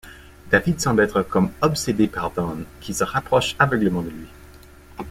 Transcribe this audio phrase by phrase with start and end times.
[0.49, 4.25] David semble être comme obsédé par Dawn, qui se rapproche aveuglement de lui.